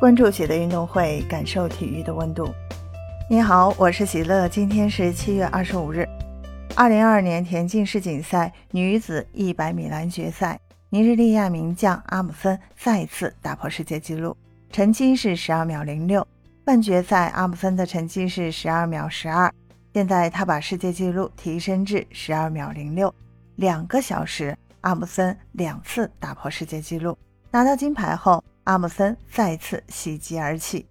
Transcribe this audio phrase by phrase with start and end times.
[0.00, 2.54] 关注喜乐运动会，感受体育的温度。
[3.28, 4.48] 你好，我是喜乐。
[4.48, 6.08] 今天是七月二十五日。
[6.76, 14.36] 二零二二年田径世锦赛女子一百米栏决赛，尼日利亚名将阿姆森再次打破世界纪录，
[14.70, 16.24] 成绩是十二秒零六。
[16.64, 19.52] 半决赛阿姆森的成绩是十二秒十二，
[19.92, 23.12] 现在他把世界纪录提升至十二秒零六。
[23.56, 27.18] 两个小时，阿姆森两次打破世界纪录，
[27.50, 28.44] 拿到金牌后。
[28.68, 30.86] 阿姆森再次喜极而泣。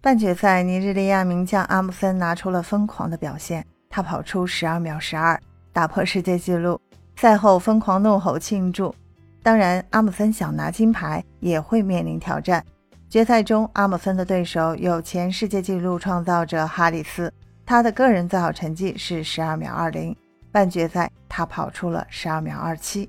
[0.00, 5.40] 半决赛，尼日利亚名将阿姆森拿出了疯狂的表现，他跑出十二秒十二，
[5.72, 6.80] 打破世界纪录。
[7.14, 8.92] 赛后疯狂怒吼庆祝。
[9.40, 12.64] 当然，阿姆森想拿金牌也会面临挑战。
[13.08, 17.32] 决赛中，阿姆森的对手有前世界纪录创造者哈里斯，
[17.64, 20.16] 他的个人最好成绩是十二秒二零。
[20.50, 23.08] 半决赛，他跑出了十二秒二七。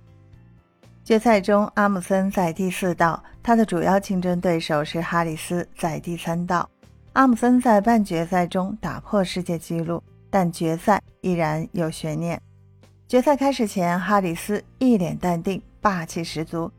[1.04, 6.70] 决赛中，阿姆森在第四道，他的主要竞争对手是哈里斯在第三道。
[7.14, 12.40] 阿姆森在半决赛中打破世界纪录，但决赛依然有悬念。
[13.08, 16.72] 决赛开始前，哈里斯一脸淡定，霸气十足，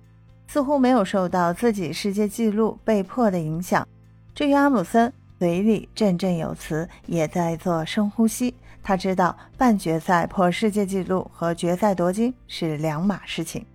[0.47, 3.87] 似乎没有受到自己世界纪录被破的影响。
[4.35, 8.55] 至于阿姆森，嘴里振振有词，也在做深呼吸。
[8.85, 13.67] 他知道半决赛破世界纪录和决赛夺金是两码事情。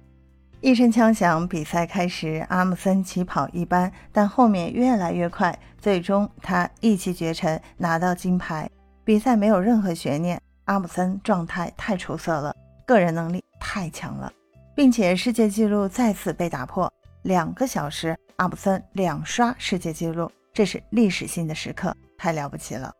[0.59, 2.43] 一声枪响，比赛开始。
[2.49, 8.67] 阿姆森起跑一般，但后面越来越快，最终他一骑绝尘，拿到金牌。
[9.03, 12.55] 比赛没有任何悬念，阿姆森状态太出色了，
[12.87, 14.33] 个人能力太强了，
[14.75, 16.91] 并且世界纪录再次被打破。
[17.21, 22.91] 两个小时，阿姆森两刷世界纪录，这是历史性的时刻，太了不起了。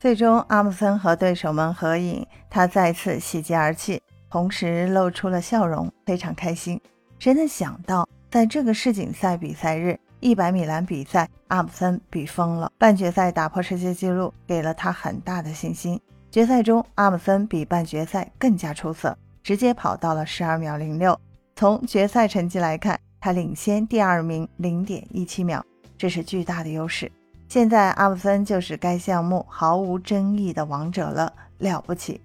[0.00, 6.80] 最终，阿姆森和对手们合影，他再次喜极而泣，同时露出了笑容，非常开心。
[7.22, 12.72] 谁能想到，在这个世锦赛比赛日，一百米栏比赛，阿姆森比疯了。
[12.76, 16.00] 半决赛打破世界纪录，给了他很大的信心。
[16.32, 21.16] 决赛中，阿姆森比半决赛更加出色，直接跑到了十二秒零六。
[21.54, 25.64] 从决赛成绩来看，他领先第二名零点一七秒，
[25.96, 27.08] 这是巨大的优势。
[27.46, 32.20] 现在，阿姆森就是该项目毫无争议的王者了，了不起！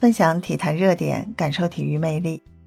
[0.00, 2.42] 分享体坛热点，感受体育魅力。